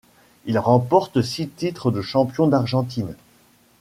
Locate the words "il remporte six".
0.47-1.47